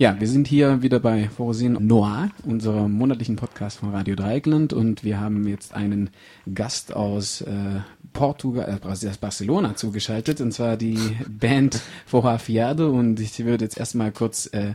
[0.00, 5.02] Ja, wir sind hier wieder bei Forosin Noir, unserem monatlichen Podcast von Radio Dreieckland und
[5.02, 6.10] wir haben jetzt einen
[6.54, 7.80] Gast aus äh,
[8.12, 13.76] Portugal, äh, aus Barcelona zugeschaltet und zwar die Band Forra Fiado und ich würde jetzt
[13.76, 14.74] erstmal kurz äh,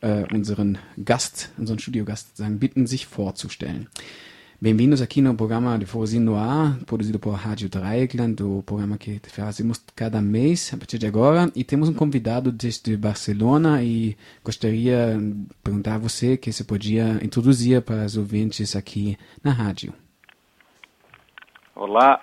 [0.00, 3.86] äh, unseren Gast, unseren Studiogast sagen, bitten, sich vorzustellen.
[4.64, 9.20] Bem-vindos aqui no programa de Forrozinho no Ar, produzido por Rádio Dreieckland, o programa que
[9.28, 11.52] fazemos cada mês, a partir de agora.
[11.54, 17.22] E temos um convidado desde Barcelona e gostaria de perguntar a você que você podia
[17.22, 19.92] introduzir para os ouvintes aqui na rádio.
[21.76, 22.22] Olá,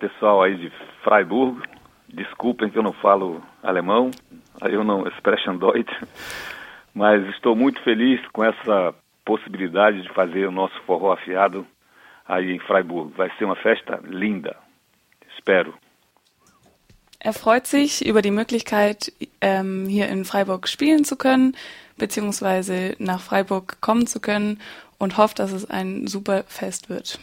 [0.00, 0.72] pessoal aí de
[1.04, 1.62] Freiburg.
[2.12, 4.10] Desculpem que eu não falo alemão,
[4.62, 5.94] eu não sprechen Deutsch,
[6.92, 8.92] mas estou muito feliz com essa
[9.30, 11.64] possibilidade de fazer o nosso forró afiado
[12.26, 13.12] aí em Freiburg.
[13.16, 14.56] Vai ser uma festa linda.
[15.36, 15.72] Espero.
[17.20, 21.54] Er freut sich über die Möglichkeit, ähm, hier in Freiburg spielen zu können,
[21.96, 24.58] beziehungsweise nach Freiburg kommen zu können
[24.98, 27.20] und hofft, dass es ein super Fest wird.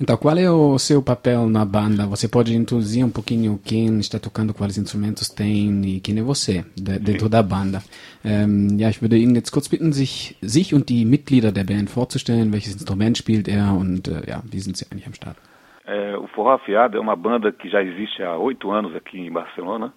[0.00, 2.06] Então, qual é o seu papel na banda?
[2.06, 6.64] Você pode introduzir um pouquinho quem está tocando, quais instrumentos tem e quem é você
[6.76, 7.82] de, dentro da Banda.
[8.24, 11.90] Ähm, ja, ich würde Ihnen jetzt kurz bitten, sich, sich und die Mitglieder der Band
[11.90, 12.52] vorzustellen.
[12.52, 15.36] Welches Instrument spielt er und äh, ja, wie sind Sie eigentlich am Start?
[15.84, 19.32] É, o Forró Afiado é uma banda que já existe há oito anos aqui em
[19.32, 19.92] Barcelona.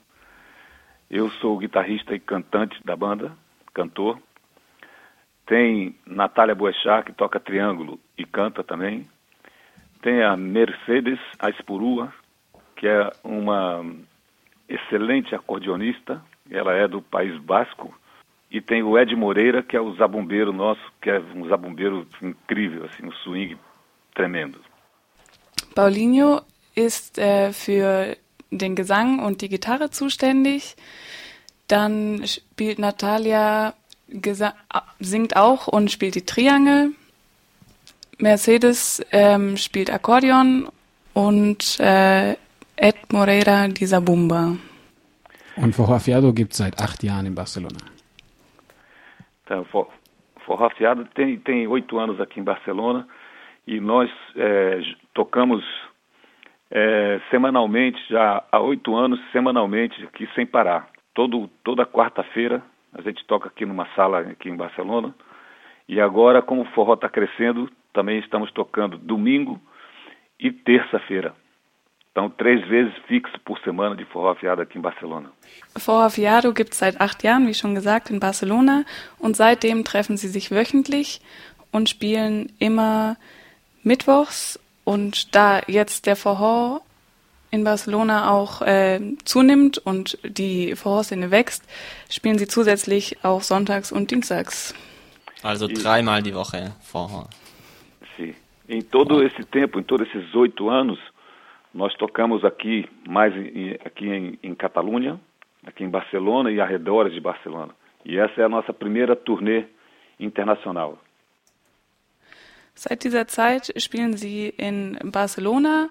[1.12, 3.34] Eu sou guitarrista e cantante da banda,
[3.72, 4.18] cantor.
[5.46, 9.06] Tem Natália Boechat, que toca triângulo e canta também.
[10.02, 12.14] Tem a Mercedes Aspurua,
[12.76, 13.86] que é uma
[14.68, 17.94] excelente acordeonista, ela é do País Basco.
[18.50, 22.86] E tem o Ed Moreira, que é o zabumbeiro nosso, que é um zabumbeiro incrível,
[22.86, 23.58] assim, um swing
[24.14, 24.60] tremendo.
[25.74, 26.42] Paulinho
[26.76, 28.18] ist äh, für
[28.52, 30.76] den Gesang und die Gitarre zuständig.
[31.68, 33.74] Dann spielt Natalia,
[35.00, 36.92] singt auch und spielt die Triangel.
[38.22, 40.70] Mercedes ähm, spielt Akkordeon
[41.14, 42.36] und äh,
[42.78, 44.56] Ed Moreira die Zabumba.
[45.58, 47.80] Und Forró Afiado gibt es seit acht Jahren in Barcelona.
[49.44, 49.90] Então, For-
[50.46, 53.08] Forró Afiado tem, tem oito anos aqui em Barcelona
[53.68, 54.82] e nós é,
[55.14, 55.64] tocamos
[56.72, 60.88] é, semanalmente, já há oito anos, semanalmente, aqui sem parar.
[61.14, 62.62] Todo, toda quarta-feira
[62.94, 65.14] a gente toca aqui numa sala aqui em Barcelona.
[65.88, 69.60] E agora, como o forró está crescendo, também estamos tocando domingo
[70.40, 71.36] e terça-feira.
[72.12, 75.32] Então, três vezes fixo por semana de forró afiado aqui em Barcelona.
[75.78, 78.84] Forró Fiado gibt es seit acht Jahren, wie schon gesagt, in Barcelona
[79.18, 81.22] und seitdem treffen sie sich wöchentlich
[81.72, 83.16] und spielen immer
[83.84, 86.82] mittwochs und da jetzt der Forró
[87.50, 91.64] in Barcelona auch äh, zunimmt und die Forró-Szene wächst,
[92.10, 94.74] spielen sie zusätzlich auch sonntags und dienstags.
[95.44, 97.30] Also dreimal die Woche Vorhor.
[98.72, 100.98] Em todo esse tempo, em todos esses oito anos,
[101.74, 105.20] nós tocamos aqui, mais em, aqui em, em Catalunha,
[105.68, 107.76] aqui em Barcelona e arredores de Barcelona.
[108.06, 109.66] E essa é a nossa primeira turnê
[110.18, 110.98] internacional.
[112.74, 115.90] Seit dieser Zeit spielen sie in Barcelona,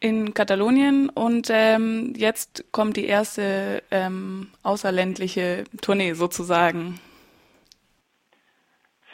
[0.00, 6.98] in Katalonien und ähm, jetzt kommt die erste ähm, außerländliche Tournee sozusagen.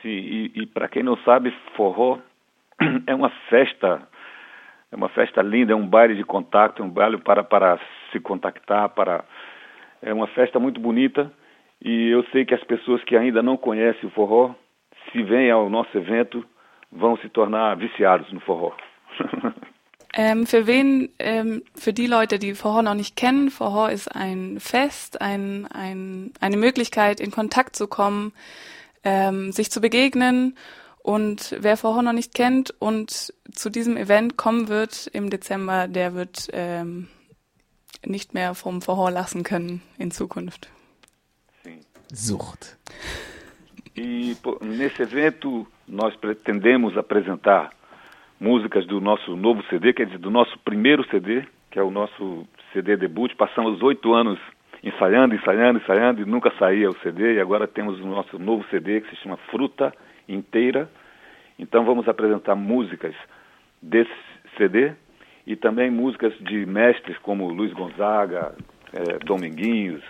[0.01, 2.19] Sim, e, e para quem não sabe, forró
[3.07, 4.09] é uma festa,
[4.91, 7.79] é uma festa linda, é um baile de contato, um baile para, para
[8.13, 9.25] se contactar, para
[10.03, 11.33] é uma festa muito bonita.
[11.83, 14.55] E eu sei que as pessoas que ainda não conhecem o forró,
[15.13, 16.45] se vêm ao nosso evento,
[16.91, 18.75] vão se tornar viciados no forró.
[20.19, 24.59] Ähm, für wen, ähm, für die Leute, die Forró noch nicht kennen, Forró ist ein
[24.61, 28.33] Fest, ein, ein, eine Möglichkeit, in Kontakt zu kommen,
[29.05, 30.57] ähm, sich zu begegnen.
[31.07, 36.17] Und wer Forró noch nicht kennt und zu diesem Event kommen wird im Dezember, der
[36.17, 37.07] wird ähm,
[38.05, 40.69] nicht mehr vom Forró lassen können in Zukunft.
[41.63, 41.79] Sim.
[42.13, 42.77] Sucht.
[43.95, 47.71] E nesse evento nós pretendemos apresentar
[48.41, 52.49] músicas do nosso novo CD, quer dizer, do nosso primeiro CD, que é o nosso
[52.73, 53.33] CD debut.
[53.37, 54.41] Passamos oito anos
[54.83, 57.35] ensaiando, ensaiando, ensaiando e nunca saía o CD.
[57.35, 59.95] E agora temos o nosso novo CD que se chama Fruta
[60.29, 60.89] Inteira.
[61.59, 63.15] Então vamos apresentar músicas
[63.81, 64.11] desse
[64.57, 64.93] CD
[65.47, 68.55] e também músicas de mestres como Luiz Gonzaga,
[68.93, 70.03] eh, Dominguinhos,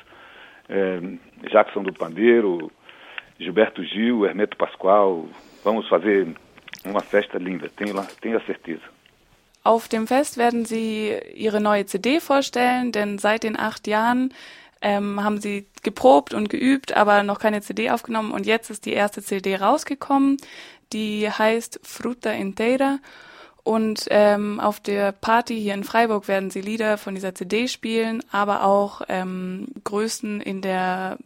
[0.68, 1.00] eh,
[1.50, 2.70] Jackson do Pandeiro,
[3.38, 5.28] Gilberto Gil, Hermeto Pascoal.
[5.62, 6.26] Vamos fazer
[6.84, 8.96] uma festa linda, tenho, lá, tenho a certeza.
[9.62, 14.32] Auf dem Fest werden sie ihre neue CD vorstellen, denn seit den acht Jahren
[14.81, 18.32] ähm, haben sie geprobt und geübt, aber noch keine CD aufgenommen.
[18.32, 20.37] Und jetzt ist die erste CD rausgekommen,
[20.93, 22.99] die heißt Fruta Inteira.
[23.64, 28.23] Und ähm, auf der Party hier in Freiburg werden sie Lieder von dieser CD spielen,
[28.31, 31.19] aber auch ähm, Größen in der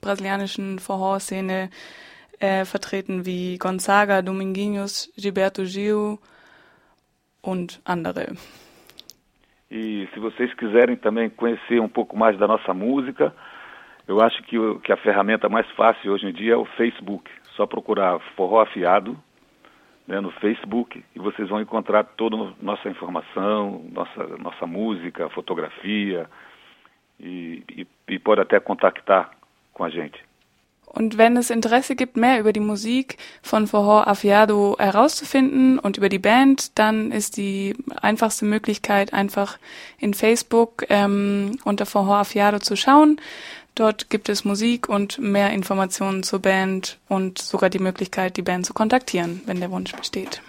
[0.00, 1.68] brasilianischen Forró-Szene
[2.38, 6.18] äh, vertreten wie Gonzaga, Dominguinhos, Gilberto Gil
[7.42, 8.34] und andere.
[9.70, 13.34] E se vocês quiserem também conhecer um pouco mais da nossa música,
[14.06, 17.30] eu acho que, que a ferramenta mais fácil hoje em dia é o Facebook.
[17.56, 19.16] Só procurar Forró Afiado
[20.06, 26.28] né, no Facebook e vocês vão encontrar toda a nossa informação, nossa, nossa música, fotografia
[27.18, 29.30] e, e, e pode até contactar
[29.72, 30.22] com a gente.
[30.94, 36.08] Und wenn es Interesse gibt, mehr über die Musik von Forró Afiado herauszufinden und über
[36.08, 39.58] die Band, dann ist die einfachste Möglichkeit, einfach
[39.98, 43.20] in Facebook ähm, unter Forró Afiado zu schauen.
[43.74, 48.64] Dort gibt es Musik und mehr Informationen zur Band und sogar die Möglichkeit, die Band
[48.64, 50.42] zu kontaktieren, wenn der Wunsch besteht.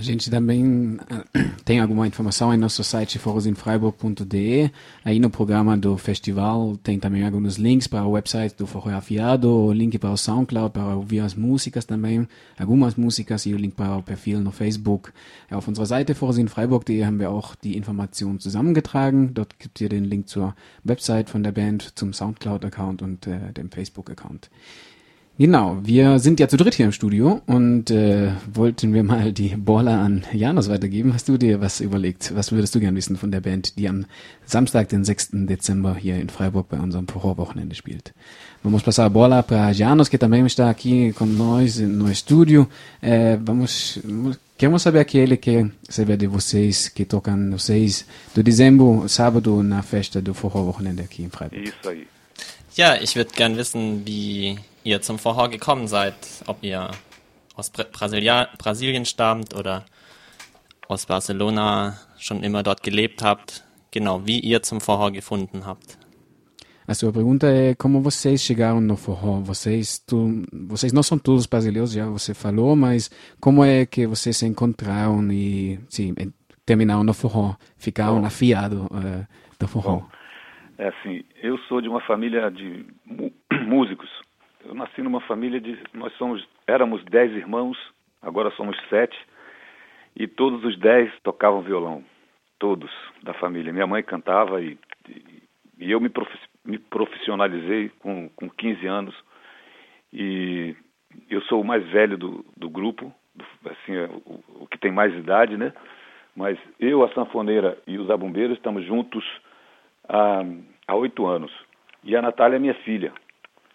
[0.00, 0.98] A gente também uh,
[1.62, 4.72] tem alguma informação em nosso site forrozinfreiburg.de.
[5.04, 9.50] Aí no programa do festival tem também alguns links para o website do Forró Afiado,
[9.50, 12.26] o link para o SoundCloud para ouvir as músicas também,
[12.58, 15.10] algumas músicas e o link para o Perfil no Facebook.
[15.50, 19.34] Auf unserer Seite forrozinfreiburg.de haben wir auch die Informationen zusammengetragen.
[19.34, 23.70] Dort gibt ihr den Link zur Website von der Band, zum SoundCloud-Account und äh, dem
[23.70, 24.48] Facebook-Account.
[25.40, 29.56] Genau, wir sind ja zu dritt hier im Studio und äh, wollten wir mal die
[29.56, 31.14] Baller an Janus weitergeben.
[31.14, 32.34] Hast du dir was überlegt?
[32.36, 34.04] Was würdest du gern wissen von der Band, die am
[34.44, 35.30] Samstag, den 6.
[35.32, 38.12] Dezember hier in Freiburg bei unserem Horrorwochenende spielt?
[38.62, 42.68] Vamos passar a bola para Janus, que também está aqui com nós no estúdio.
[43.00, 43.98] É, vamos,
[44.58, 48.04] queremos saber aquele que saber de vocês que tocam no 6
[48.34, 51.66] de dezembro, sábado, na festa do Forró-Wochenende aqui em Freiburg.
[51.66, 52.06] Isso aí.
[52.76, 56.14] Ja, ich würde gern wissen, wie ihr zum Vorhor gekommen seid.
[56.46, 56.90] Ob ihr
[57.56, 59.84] aus Brasilia Brasilien stammt oder
[60.88, 63.64] aus Barcelona schon immer dort gelebt habt.
[63.90, 65.98] Genau, wie ihr zum Forró gefunden habt.
[66.86, 69.40] A sua pergunta é como vocês chegaram no forró?
[69.40, 73.08] Vocês, tu, vocês não são todos brasileiros, já você falou, mas
[73.40, 76.12] como é que vocês se encontraram e sim,
[76.66, 77.54] terminaram no forró?
[77.76, 79.24] Ficaram afiados uh,
[79.56, 79.98] do forró?
[79.98, 80.08] Bom,
[80.78, 82.84] é assim, eu sou de uma família de
[83.68, 84.08] músicos.
[84.64, 85.78] Eu nasci numa família de.
[85.94, 87.78] Nós somos, éramos dez irmãos,
[88.20, 89.16] agora somos sete,
[90.14, 92.04] e todos os dez tocavam violão.
[92.58, 92.90] Todos
[93.22, 93.72] da família.
[93.72, 94.78] Minha mãe cantava e,
[95.08, 95.42] e,
[95.78, 96.10] e eu me,
[96.64, 99.14] me, profissionalizei com, com 15 anos.
[100.12, 100.76] E
[101.30, 104.92] eu sou o mais velho do, do grupo, do, assim, é, o, o, que tem
[104.92, 105.72] mais idade, né?
[106.36, 109.24] Mas eu, a sanfoneira e os abumbeiros estamos juntos
[110.06, 111.52] há oito anos.
[112.04, 113.12] E a Natália é minha filha.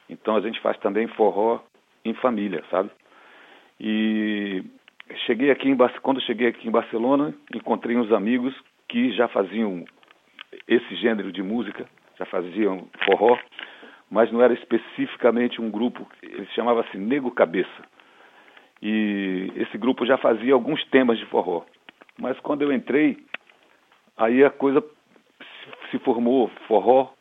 [0.10, 1.60] Então a gente faz também forró
[2.04, 2.90] em família, sabe?
[3.80, 4.64] E
[5.26, 8.56] cheguei aqui em quando cheguei aqui em Barcelona, encontrei uns amigos
[8.88, 9.84] que já faziam
[10.68, 11.86] esse gênero de música,
[12.18, 13.38] já faziam forró,
[14.10, 17.96] mas não era especificamente um grupo, ele chamava-se Nego Cabeça.
[18.82, 21.66] E esse grupo já fazia alguns temas de forró.
[22.20, 23.18] Mas quando eu entrei,
[24.16, 24.84] aí a coisa
[25.90, 27.12] se formou forró.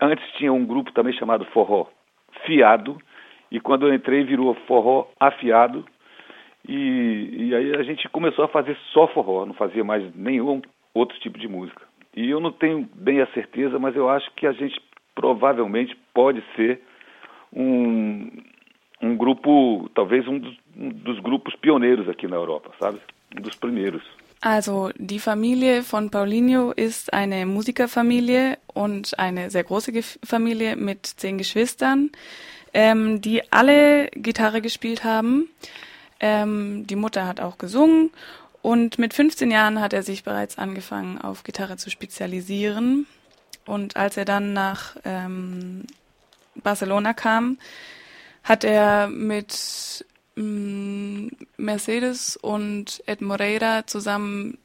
[0.00, 1.88] Antes tinha um grupo também chamado Forró
[2.44, 3.00] fiado,
[3.50, 5.84] e quando eu entrei virou forró afiado,
[6.68, 10.60] e, e aí a gente começou a fazer só forró, não fazia mais nenhum
[10.94, 11.82] outro tipo de música.
[12.14, 14.80] E eu não tenho bem a certeza, mas eu acho que a gente
[15.14, 16.80] provavelmente pode ser
[17.52, 18.30] um,
[19.02, 23.00] um grupo, talvez um dos, um dos grupos pioneiros aqui na Europa, sabe?
[23.36, 24.02] Um dos primeiros.
[24.40, 29.92] Also die Familie von Paulinho ist eine Musikerfamilie und eine sehr große
[30.24, 32.10] Familie mit zehn Geschwistern,
[32.72, 35.50] ähm, die alle Gitarre gespielt haben.
[36.20, 38.10] Ähm, die Mutter hat auch gesungen
[38.62, 43.06] und mit 15 Jahren hat er sich bereits angefangen, auf Gitarre zu spezialisieren.
[43.66, 45.86] Und als er dann nach ähm,
[46.54, 47.58] Barcelona kam,
[48.42, 50.04] hat er mit
[51.56, 54.58] Mercedes und Ed Moreira zusammen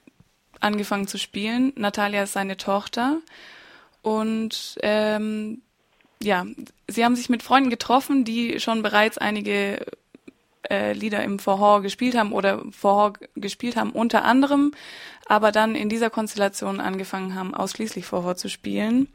[0.60, 1.74] angefangen zu spielen.
[1.76, 3.18] Natalia ist seine Tochter.
[4.02, 5.62] Und ähm,
[6.22, 6.46] ja,
[6.88, 9.86] sie haben sich mit Freunden getroffen, die schon bereits einige
[10.70, 14.72] äh, Lieder im Vorhor gespielt haben oder Vorhor gespielt haben, unter anderem,
[15.28, 19.08] aber dann in dieser Konstellation angefangen haben, ausschließlich Vorhor zu spielen.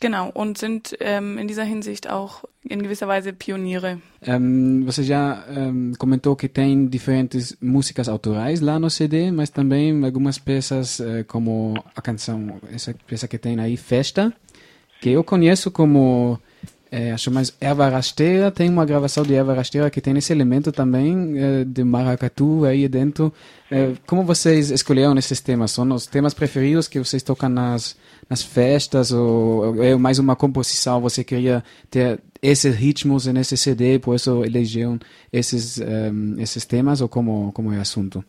[0.00, 3.98] Genau, und sind ähm, in dieser Hinsicht auch in gewisser Weise Pioniere.
[4.26, 10.04] Um, você já um, comentou que tem diferentes músicas autorais lá no CD, mas também
[10.04, 14.34] algumas peças uh, como a canção, essa peça que tem aí, Festa,
[15.00, 16.38] Que eu conheço como
[16.90, 20.70] é, acho mais erva rasteira, tem uma gravação de erva rasteira que tem esse elemento
[20.70, 23.32] também é, de maracatu aí dentro.
[23.70, 25.72] É, como vocês escolheram esses temas?
[25.72, 27.96] São os temas preferidos que vocês tocam nas,
[28.30, 31.00] nas festas ou é mais uma composição?
[31.00, 35.00] Você queria ter esses ritmos nesse CD, por isso elegeram
[35.32, 38.24] esses, ähm, esses temas ou como, como é o assunto?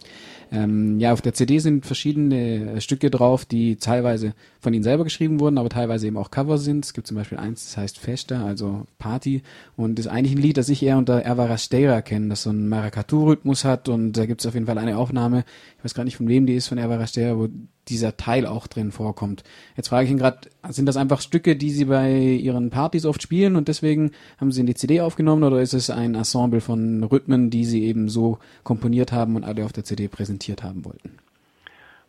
[0.51, 5.39] Ähm, ja, auf der CD sind verschiedene Stücke drauf, die teilweise von ihnen selber geschrieben
[5.39, 6.85] wurden, aber teilweise eben auch Cover sind.
[6.85, 9.43] Es gibt zum Beispiel eins, das heißt Festa, also Party.
[9.75, 13.65] Und ist eigentlich ein Lied, das ich eher unter Ervarasteira kenne, das so einen Maracatu-Rhythmus
[13.65, 13.87] hat.
[13.87, 15.43] Und da gibt es auf jeden Fall eine Aufnahme,
[15.77, 17.49] ich weiß gar nicht von wem die ist, von Ervarasteira, wo
[17.89, 19.43] dieser Teil auch drin vorkommt.
[19.75, 23.21] Jetzt frage ich ihn gerade, sind das einfach Stücke, die Sie bei Ihren Partys oft
[23.21, 27.03] spielen und deswegen haben Sie in die CD aufgenommen oder ist es ein Ensemble von
[27.03, 31.17] Rhythmen, die Sie eben so komponiert haben und alle auf der CD präsentiert haben wollten?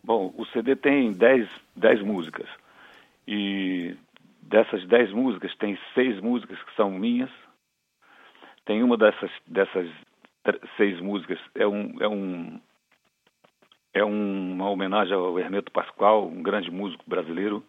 [0.02, 1.48] Bom, o CD tem 10,
[1.80, 2.48] 10 músicas
[3.26, 3.94] e
[4.40, 7.30] dessas 10 músicas tem seis músicas que são minhas.
[8.64, 9.88] Tem uma dessas, dessas
[10.76, 12.58] seis músicas é um, é um
[13.98, 17.62] é um, uma homenagem ao Hermeto Pascoal, um grande músico brasileiro.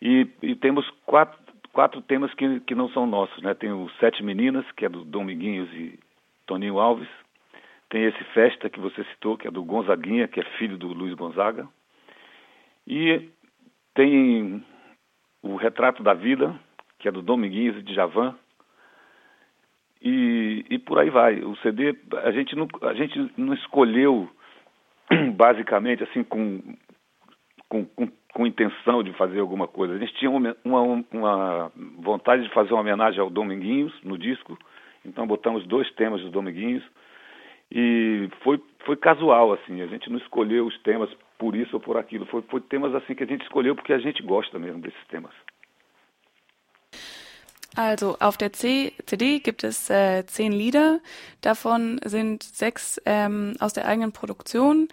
[0.00, 1.38] E, e temos quatro,
[1.72, 3.54] quatro temas que, que não são nossos, né?
[3.54, 5.98] Tem o Sete Meninas, que é do Dominguinhos e
[6.46, 7.08] Toninho Alves.
[7.90, 11.14] Tem esse Festa que você citou, que é do Gonzaguinha, que é filho do Luiz
[11.14, 11.68] Gonzaga.
[12.86, 13.28] E
[13.94, 14.64] tem
[15.42, 16.54] o Retrato da Vida,
[16.98, 18.34] que é do Dominguinhos e de Javan.
[20.02, 21.40] E, e por aí vai.
[21.40, 24.28] O CD, a gente não, a gente não escolheu
[25.34, 26.60] basicamente assim com,
[27.68, 29.94] com, com, com, intenção de fazer alguma coisa.
[29.94, 34.58] A gente tinha uma, uma, uma, vontade de fazer uma homenagem ao Dominguinhos no disco,
[35.04, 36.84] então botamos dois temas do Dominguinhos
[37.70, 39.80] e foi, foi casual assim.
[39.82, 42.26] A gente não escolheu os temas por isso ou por aquilo.
[42.26, 45.32] Foi, foi temas assim que a gente escolheu porque a gente gosta mesmo desses temas.
[47.74, 51.00] Also auf der C CD gibt es äh, zehn Lieder,
[51.40, 54.88] davon sind sechs ähm, aus der eigenen Produktion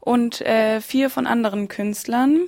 [0.00, 2.40] und äh, vier von anderen Künstlern.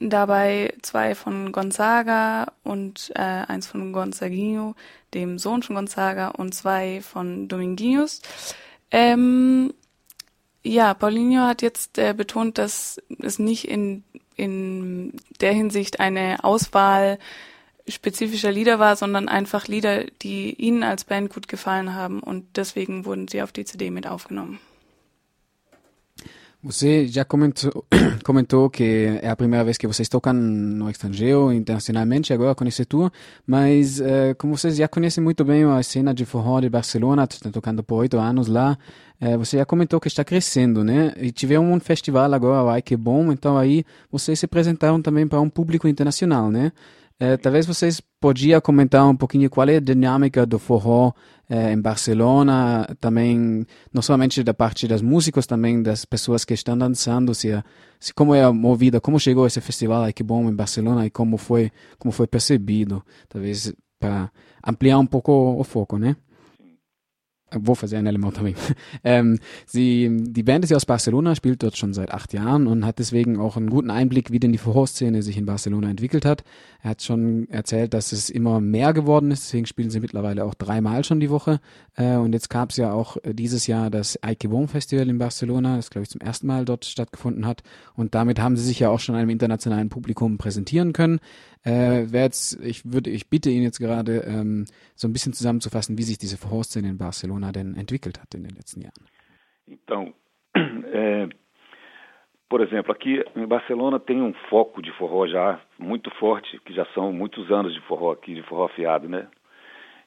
[0.00, 4.74] Dabei zwei von Gonzaga und äh, eins von Gonzaguinho,
[5.12, 8.22] dem Sohn von Gonzaga, und zwei von Dominguinhos.
[8.90, 9.74] Ähm,
[10.62, 14.02] ja, Paulinho hat jetzt äh, betont, dass es nicht in,
[14.34, 17.18] in der Hinsicht eine Auswahl
[17.88, 23.04] spezifischer Lieder war, sondern einfach Lieder, die ihnen als Band gut gefallen haben und deswegen
[23.04, 24.58] wurden sie auf die CD mit aufgenommen.
[26.66, 27.84] Você já comentou,
[28.24, 32.84] comentou que é a primeira vez que vocês tocam no estrangeiro, internacionalmente, agora com esse
[32.84, 33.12] tour,
[33.46, 37.52] mas uh, como vocês já conhecem muito bem a cena de forró de Barcelona, estão
[37.52, 38.76] tocando por oito anos lá,
[39.20, 41.14] uh, você já comentou que está crescendo, né?
[41.18, 45.40] E tiveram um festival agora, Ai Que Bom, então aí vocês se apresentaram também para
[45.40, 46.72] um público internacional, né?
[47.18, 51.12] É, talvez vocês podiam comentar um pouquinho qual é a dinâmica do forró
[51.48, 56.76] é, em Barcelona, também não somente da parte das músicos, também das pessoas que estão
[56.76, 57.48] dançando, se,
[57.98, 61.38] se como é a movida, como chegou esse festival aqui bom em Barcelona e como
[61.38, 64.30] foi como foi percebido, talvez para
[64.66, 66.16] ampliar um pouco o foco, né?
[67.60, 68.54] Wo fazer ein Element também.
[69.04, 72.84] ähm, sie, die Band ist ja aus Barcelona, spielt dort schon seit acht Jahren und
[72.84, 76.44] hat deswegen auch einen guten Einblick, wie denn die Vorszene sich in Barcelona entwickelt hat.
[76.82, 80.54] Er hat schon erzählt, dass es immer mehr geworden ist, deswegen spielen sie mittlerweile auch
[80.54, 81.60] dreimal schon die Woche.
[81.96, 85.76] Äh, und jetzt gab es ja auch dieses Jahr das Ike Bon Festival in Barcelona,
[85.76, 87.62] das glaube ich zum ersten Mal dort stattgefunden hat.
[87.94, 91.20] Und damit haben sie sich ja auch schon einem internationalen Publikum präsentieren können.
[91.66, 96.02] Äh, jetzt, ich würde, ich bitte ihn jetzt gerade ähm, so ein bisschen zusammenzufassen, wie
[96.02, 99.04] sich diese Vorszene in Barcelona denn entwickelt hat in den letzten Jahren.
[99.66, 100.14] Então,
[100.54, 101.28] é,
[102.48, 106.86] por exemplo, aqui em Barcelona tem um foco de forró já muito forte, que já
[106.94, 109.26] são muitos anos de forró aqui, de forró afiado, né?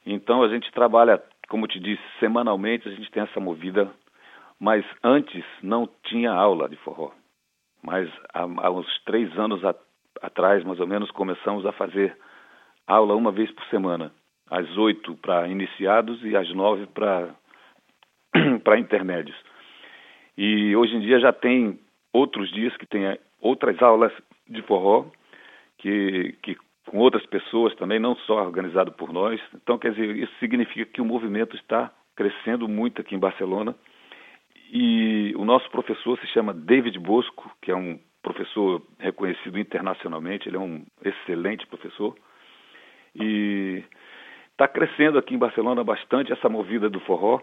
[0.06, 3.92] Então a gente trabalha, como te disse, semanalmente a gente tem essa movida,
[4.58, 7.12] mas antes não tinha aula de forró.
[7.84, 9.89] Mas há, há uns três anos atrás
[10.22, 12.18] atrás, mais ou menos, começamos a fazer
[12.88, 14.12] aula uma vez por semana,
[14.50, 17.30] às oito para iniciados e às nove para
[18.80, 19.38] intermédios.
[20.38, 21.80] E hoje em dia já tem
[22.14, 24.12] outros dias que tem outras aulas
[24.48, 25.06] de forró
[25.78, 26.58] que, que
[26.90, 29.40] com outras pessoas também, não só organizado por nós.
[29.54, 33.76] Então, quer dizer, isso significa que o movimento está crescendo muito aqui em Barcelona.
[34.72, 40.58] E o nosso professor se chama David Bosco, que é um professor reconhecido internacionalmente, ele
[40.58, 42.16] é um excelente professor.
[43.16, 43.84] E
[44.52, 47.42] está crescendo aqui em Barcelona bastante essa movida do forró.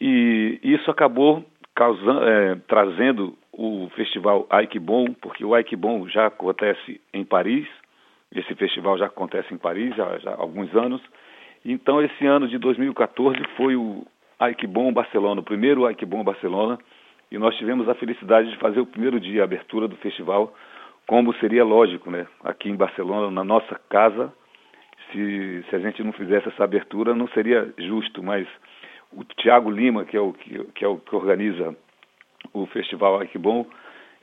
[0.00, 4.78] E isso acabou causando, é, trazendo o festival Ike
[5.20, 5.76] porque o Ike
[6.08, 7.66] já acontece em Paris,
[8.30, 11.00] Esse festival já acontece em Paris já, já há alguns anos.
[11.64, 14.06] Então, esse ano de 2014 foi o
[14.50, 16.78] Ike Bom Barcelona, o primeiro Ike Bom Barcelona,
[17.30, 20.54] e nós tivemos a felicidade de fazer o primeiro dia, a abertura do festival,
[21.06, 22.26] como seria lógico, né?
[22.44, 24.32] Aqui em Barcelona, na nossa casa,
[25.10, 28.46] se, se a gente não fizesse essa abertura, não seria justo, mas
[29.12, 31.74] o Tiago Lima, que é o que, que, é o que organiza
[32.52, 33.66] o Festival Ike Bom,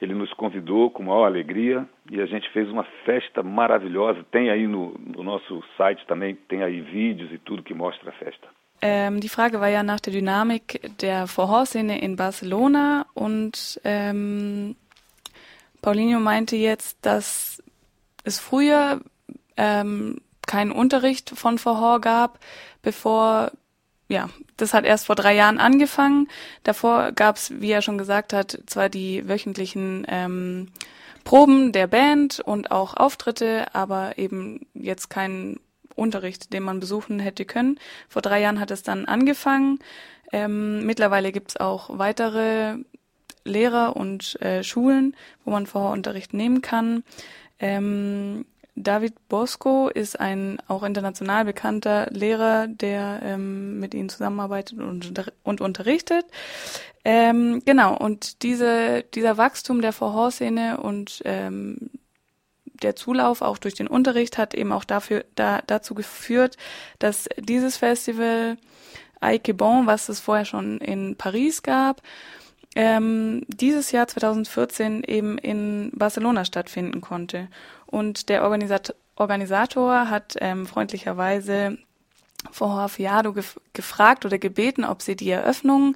[0.01, 4.25] ele nos convidou com maior alegria e a gente fez uma festa maravilhosa.
[4.29, 8.13] Tem aí no, no nosso site também, tem aí vídeos e tudo que mostra a
[8.13, 8.47] festa.
[8.81, 14.75] Ähm, die Frage war ja nach der Dynamik der Vorhorszene in Barcelona und ähm,
[15.81, 17.63] Paulinho meinte jetzt, dass
[18.23, 19.01] es früher
[19.57, 22.39] ähm, keinen Unterricht von Vorhor gab,
[22.81, 23.51] bevor
[24.07, 26.27] ja, das hat erst vor drei Jahren angefangen.
[26.63, 30.67] Davor gab es, wie er schon gesagt hat, zwar die wöchentlichen ähm,
[31.23, 35.59] Proben der Band und auch Auftritte, aber eben jetzt keinen
[35.95, 37.79] Unterricht, den man besuchen hätte können.
[38.09, 39.79] Vor drei Jahren hat es dann angefangen.
[40.31, 42.77] Ähm, mittlerweile gibt es auch weitere
[43.43, 47.03] Lehrer und äh, Schulen, wo man Vorunterricht nehmen kann.
[47.59, 55.31] Ähm, David Bosco ist ein auch international bekannter Lehrer, der ähm, mit ihnen zusammenarbeitet und,
[55.43, 56.25] und unterrichtet.
[57.05, 61.89] Ähm, genau, und diese, dieser Wachstum der Vorhorszene und ähm,
[62.85, 66.55] der Zulauf auch durch den Unterricht hat eben auch dafür, da, dazu geführt,
[66.99, 68.57] dass dieses Festival
[69.23, 72.01] Ike Bon, was es vorher schon in Paris gab,
[72.75, 77.47] ähm, dieses Jahr 2014 eben in Barcelona stattfinden konnte.
[77.87, 81.77] Und der Organisat Organisator hat ähm, freundlicherweise
[82.51, 85.95] vor Fiado gef gefragt oder gebeten, ob sie die Eröffnung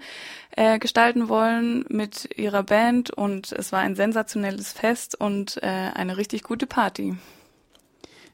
[0.51, 6.17] äh, gestalten wollen mit ihrer Band und es war ein sensationelles Fest und äh, eine
[6.17, 7.15] richtig gute Party.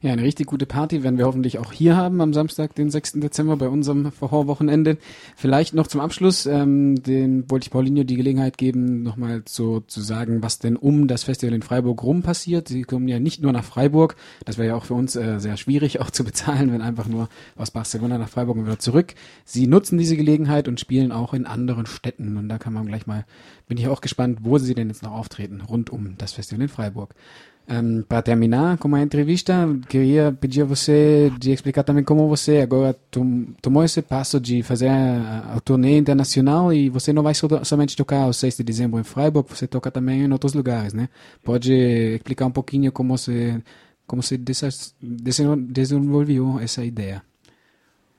[0.02, 3.14] Ja, eine richtig gute Party werden wir hoffentlich auch hier haben am Samstag, den 6.
[3.14, 4.98] Dezember bei unserem Vorwochenende.
[5.36, 10.02] Vielleicht noch zum Abschluss, ähm, den wollte ich Paulinho die Gelegenheit geben, nochmal so zu
[10.02, 12.68] sagen, was denn um das Festival in Freiburg rum passiert.
[12.68, 15.56] Sie kommen ja nicht nur nach Freiburg, das wäre ja auch für uns äh, sehr
[15.56, 19.16] schwierig auch zu bezahlen, wenn einfach nur aus Barcelona nach Freiburg und wieder zurück.
[19.46, 23.08] Sie nutzen diese Gelegenheit und spielen auch in anderen Städten und da kann man gleich
[23.08, 23.26] mal,
[23.68, 26.70] bin ich auch gespannt, wo sie denn jetzt noch auftreten, rund um das Festival in
[26.70, 27.16] Freiburg.
[27.68, 29.54] Um, para terminar com a entrevista,
[29.90, 34.62] queria pedir a você de explicar também como você agora tom, tomou esse passo de
[34.62, 38.64] fazer a, a turnê internacional e você não vai so, somente tocar o 6 de
[38.64, 41.10] dezembro em Freiburg, você toca também em outros lugares, né?
[41.44, 43.60] Pode explicar um pouquinho como você
[44.06, 47.24] como você desenvolveu essa ideia?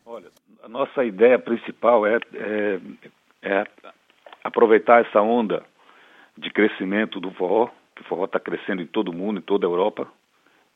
[0.05, 0.27] Olha,
[0.65, 2.81] a nossa ideia principal é, é,
[3.43, 3.65] é
[4.43, 5.63] aproveitar essa onda
[6.37, 9.67] de crescimento do forró que o forró está crescendo em todo o mundo, em toda
[9.67, 10.07] a Europa.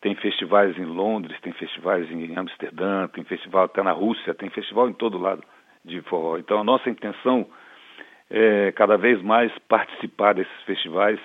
[0.00, 4.88] Tem festivais em Londres, tem festivais em Amsterdã, tem festival até na Rússia, tem festival
[4.88, 5.44] em todo lado
[5.84, 6.38] de forró.
[6.38, 7.46] Então a nossa intenção
[8.30, 11.20] é cada vez mais participar desses festivais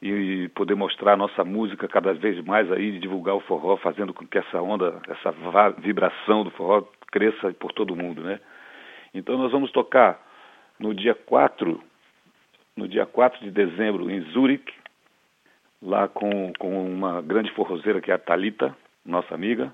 [0.00, 4.26] e poder mostrar a nossa música cada vez mais aí, divulgar o forró, fazendo com
[4.26, 5.34] que essa onda, essa
[5.78, 8.40] vibração do forró cresça por todo o mundo, né?
[9.12, 10.18] Então nós vamos tocar
[10.78, 11.82] no dia 4,
[12.76, 14.72] no dia 4 de dezembro em Zurique,
[15.82, 19.72] lá com, com uma grande forrozeira que é a Talita, nossa amiga.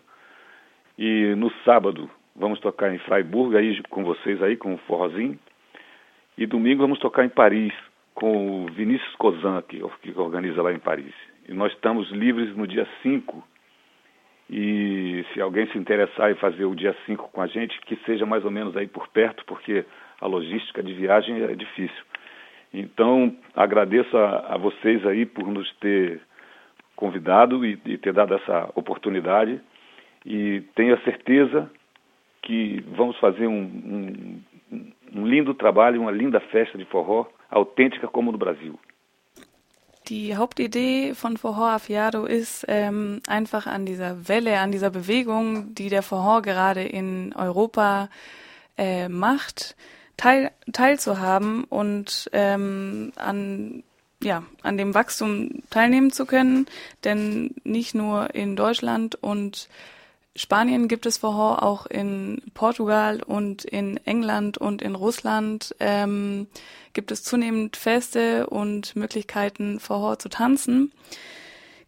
[0.99, 5.39] E no sábado vamos tocar em Freiburg, aí com vocês aí, com o forrozinho.
[6.37, 7.73] E domingo vamos tocar em Paris,
[8.15, 11.15] com o Vinícius Cozan, que, que organiza lá em Paris.
[11.49, 13.45] E nós estamos livres no dia 5.
[14.51, 18.27] E se alguém se interessar em fazer o dia 5 com a gente, que seja
[18.27, 19.85] mais ou menos aí por perto, porque
[20.21, 22.05] a logística de viagem é difícil.
[22.75, 26.21] Então, agradeço a, a vocês aí por nos ter
[26.97, 29.61] convidado e, e ter dado essa oportunidade.
[30.27, 31.71] E tenho a certeza
[32.43, 34.83] que vamos fazer um, um,
[35.15, 38.79] um lindo trabalho, uma linda festa de forró, autêntica como no Brasil.
[40.09, 45.89] Die Hauptidee von Forró Afiado ist ähm, einfach an dieser Welle, an dieser Bewegung, die
[45.89, 48.11] der Forró gerade in Europa
[48.77, 49.75] äh, macht,
[50.17, 53.83] teil, teilzuhaben und ähm, an
[54.23, 56.67] ja, an dem Wachstum teilnehmen zu können.
[57.05, 59.69] Denn nicht nur in Deutschland und
[60.37, 66.49] Spanien gibt es Verhor, auch in Portugal und in England und in Russland ähm,
[66.93, 70.93] gibt es zunehmend Feste und Möglichkeiten, Verhor zu tanzen.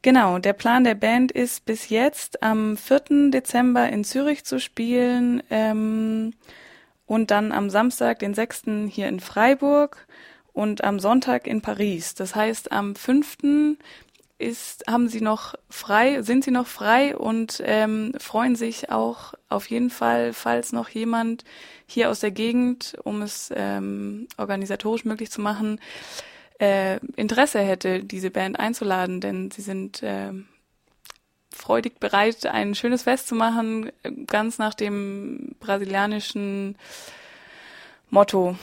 [0.02, 3.30] Genau, der Plan der Band ist bis jetzt am 4.
[3.30, 5.42] Dezember in Zürich zu spielen.
[5.50, 6.32] Ähm,
[7.06, 8.64] und dann am Samstag, den 6.
[8.88, 10.06] hier in Freiburg
[10.52, 12.14] und am Sonntag in Paris.
[12.14, 13.76] Das heißt, am 5.
[14.38, 19.70] ist, haben sie noch frei, sind sie noch frei und ähm, freuen sich auch auf
[19.70, 21.44] jeden Fall, falls noch jemand
[21.86, 25.80] hier aus der Gegend, um es ähm, organisatorisch möglich zu machen,
[26.58, 30.32] äh, Interesse hätte, diese Band einzuladen, denn sie sind äh,
[31.56, 33.90] freudig bereit, ein schönes Fest zu machen,
[34.26, 36.76] ganz nach dem brasilianischen
[38.10, 38.56] Motto.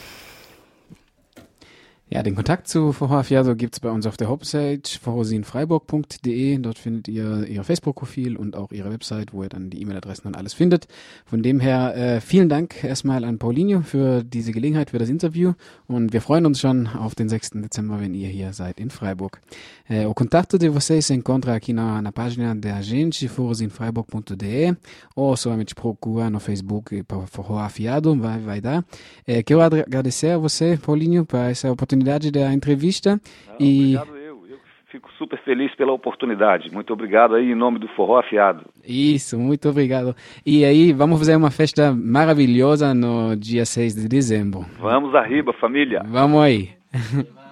[2.13, 6.59] Ja, den Kontakt zu Forró Fiado gibt's bei uns auf der Homepage forrosinfreiburg.de.
[6.59, 10.37] Dort findet ihr ihr Facebook-Profil und auch ihre Website, wo ihr dann die E-Mail-Adressen und
[10.37, 10.87] alles findet.
[11.25, 15.53] Von dem her äh, vielen Dank erstmal an Paulinho für diese Gelegenheit, für das Interview
[15.87, 17.49] und wir freuen uns schon auf den 6.
[17.55, 19.41] Dezember, wenn ihr hier seid in Freiburg.
[19.89, 24.75] Eh, o contato de vocês se encontra aqui na, na página da gente, forrosinfreiburg.de
[25.15, 28.85] ou somente procura no Facebook Forró Afiado, vai, vai dar.
[29.25, 33.19] Eh, quero agradecer a você, Paulinho, por essa oportunidade oportunidade da entrevista.
[33.49, 33.95] Ah, e...
[33.95, 34.45] Obrigado eu.
[34.49, 34.59] Eu
[34.91, 36.71] fico super feliz pela oportunidade.
[36.71, 38.65] Muito obrigado aí em nome do Forró Afiado.
[38.85, 40.15] Isso, muito obrigado.
[40.45, 44.65] E aí, vamos fazer uma festa maravilhosa no dia 6 de dezembro.
[44.79, 46.03] Vamos arriba, família.
[46.05, 46.69] Vamos aí.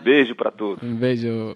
[0.03, 0.83] Beijo para todos.
[0.83, 1.55] Um beijo.